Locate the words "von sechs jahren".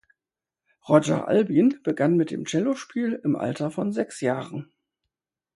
3.69-4.71